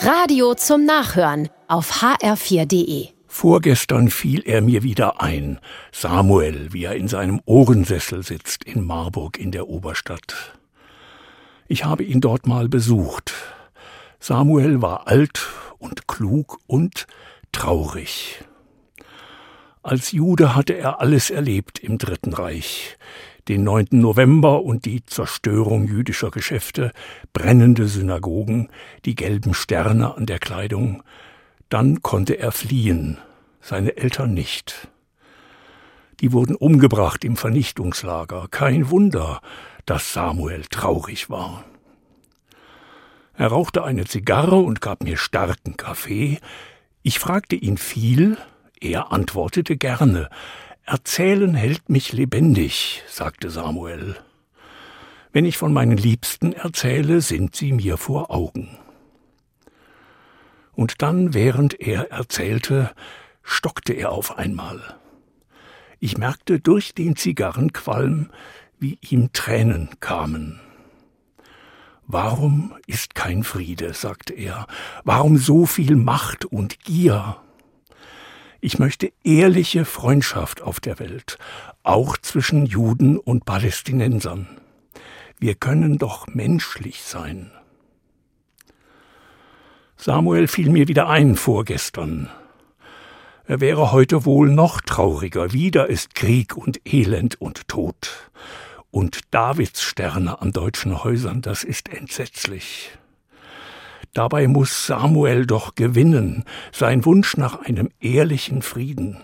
Radio 0.00 0.54
zum 0.54 0.84
Nachhören 0.84 1.48
auf 1.66 2.02
hr4.de. 2.02 3.08
Vorgestern 3.26 4.10
fiel 4.10 4.42
er 4.46 4.62
mir 4.62 4.84
wieder 4.84 5.20
ein, 5.20 5.58
Samuel, 5.90 6.72
wie 6.72 6.84
er 6.84 6.94
in 6.94 7.08
seinem 7.08 7.40
Ohrensessel 7.46 8.22
sitzt 8.22 8.62
in 8.62 8.86
Marburg 8.86 9.38
in 9.38 9.50
der 9.50 9.68
Oberstadt. 9.68 10.56
Ich 11.66 11.84
habe 11.84 12.04
ihn 12.04 12.20
dort 12.20 12.46
mal 12.46 12.68
besucht. 12.68 13.34
Samuel 14.20 14.80
war 14.80 15.08
alt 15.08 15.48
und 15.78 16.06
klug 16.06 16.60
und 16.68 17.08
traurig. 17.50 18.44
Als 19.82 20.12
Jude 20.12 20.54
hatte 20.54 20.74
er 20.74 21.00
alles 21.00 21.28
erlebt 21.28 21.80
im 21.80 21.98
Dritten 21.98 22.32
Reich 22.34 22.96
den 23.48 23.64
9. 23.64 23.88
November 23.92 24.62
und 24.62 24.84
die 24.84 25.04
Zerstörung 25.04 25.88
jüdischer 25.88 26.30
Geschäfte, 26.30 26.92
brennende 27.32 27.88
Synagogen, 27.88 28.68
die 29.04 29.14
gelben 29.14 29.54
Sterne 29.54 30.14
an 30.16 30.26
der 30.26 30.38
Kleidung. 30.38 31.02
Dann 31.68 32.02
konnte 32.02 32.38
er 32.38 32.52
fliehen, 32.52 33.18
seine 33.60 33.96
Eltern 33.96 34.34
nicht. 34.34 34.88
Die 36.20 36.32
wurden 36.32 36.56
umgebracht 36.56 37.24
im 37.24 37.36
Vernichtungslager. 37.36 38.48
Kein 38.50 38.90
Wunder, 38.90 39.40
dass 39.86 40.12
Samuel 40.12 40.64
traurig 40.68 41.30
war. 41.30 41.64
Er 43.34 43.48
rauchte 43.48 43.84
eine 43.84 44.04
Zigarre 44.04 44.56
und 44.56 44.80
gab 44.80 45.04
mir 45.04 45.16
starken 45.16 45.76
Kaffee. 45.76 46.38
Ich 47.02 47.20
fragte 47.20 47.54
ihn 47.54 47.78
viel, 47.78 48.36
er 48.80 49.12
antwortete 49.12 49.76
gerne. 49.76 50.28
Erzählen 50.90 51.54
hält 51.54 51.90
mich 51.90 52.14
lebendig, 52.14 53.02
sagte 53.08 53.50
Samuel. 53.50 54.16
Wenn 55.32 55.44
ich 55.44 55.58
von 55.58 55.70
meinen 55.70 55.98
Liebsten 55.98 56.54
erzähle, 56.54 57.20
sind 57.20 57.54
sie 57.54 57.74
mir 57.74 57.98
vor 57.98 58.30
Augen. 58.30 58.78
Und 60.72 61.02
dann, 61.02 61.34
während 61.34 61.78
er 61.78 62.10
erzählte, 62.10 62.90
stockte 63.42 63.92
er 63.92 64.12
auf 64.12 64.38
einmal. 64.38 64.80
Ich 66.00 66.16
merkte 66.16 66.58
durch 66.58 66.94
den 66.94 67.16
Zigarrenqualm, 67.16 68.30
wie 68.78 68.98
ihm 69.10 69.30
Tränen 69.34 69.90
kamen. 70.00 70.58
Warum 72.06 72.74
ist 72.86 73.14
kein 73.14 73.44
Friede, 73.44 73.92
sagte 73.92 74.32
er, 74.32 74.66
warum 75.04 75.36
so 75.36 75.66
viel 75.66 75.96
Macht 75.96 76.46
und 76.46 76.80
Gier? 76.80 77.42
Ich 78.60 78.80
möchte 78.80 79.12
ehrliche 79.22 79.84
Freundschaft 79.84 80.62
auf 80.62 80.80
der 80.80 80.98
Welt, 80.98 81.38
auch 81.84 82.16
zwischen 82.16 82.66
Juden 82.66 83.16
und 83.16 83.44
Palästinensern. 83.44 84.48
Wir 85.38 85.54
können 85.54 85.98
doch 85.98 86.26
menschlich 86.26 87.02
sein. 87.02 87.52
Samuel 89.96 90.48
fiel 90.48 90.70
mir 90.70 90.88
wieder 90.88 91.08
ein 91.08 91.36
vorgestern. 91.36 92.28
Er 93.44 93.60
wäre 93.60 93.92
heute 93.92 94.24
wohl 94.24 94.50
noch 94.50 94.80
trauriger. 94.80 95.52
Wieder 95.52 95.88
ist 95.88 96.16
Krieg 96.16 96.56
und 96.56 96.80
Elend 96.84 97.40
und 97.40 97.68
Tod. 97.68 98.30
Und 98.90 99.20
Davidssterne 99.30 100.40
an 100.40 100.50
deutschen 100.50 101.04
Häusern, 101.04 101.42
das 101.42 101.62
ist 101.62 101.88
entsetzlich. 101.88 102.90
Dabei 104.14 104.48
muss 104.48 104.86
Samuel 104.86 105.46
doch 105.46 105.74
gewinnen, 105.74 106.44
sein 106.72 107.04
Wunsch 107.04 107.36
nach 107.36 107.60
einem 107.60 107.90
ehrlichen 108.00 108.62
Frieden. 108.62 109.18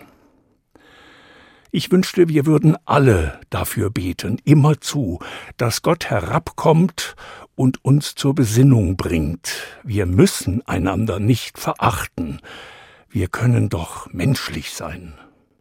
Ich 1.71 1.91
wünschte, 1.91 2.29
wir 2.29 2.45
würden 2.45 2.77
alle 2.85 3.41
dafür 3.49 3.89
beten, 3.89 4.37
immerzu, 4.45 5.19
dass 5.57 5.81
Gott 5.81 6.05
herabkommt 6.05 7.15
und 7.55 7.83
uns 7.83 8.15
zur 8.15 8.33
Besinnung 8.33 8.95
bringt. 8.95 9.51
Wir 9.83 10.05
müssen 10.05 10.65
einander 10.65 11.19
nicht 11.19 11.57
verachten. 11.57 12.39
Wir 13.09 13.27
können 13.27 13.67
doch 13.67 14.11
menschlich 14.13 14.71
sein. 14.71 15.15